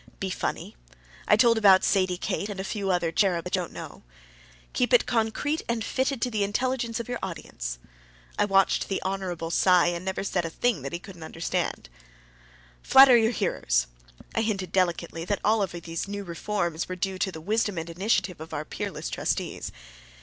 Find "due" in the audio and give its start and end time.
16.95-17.19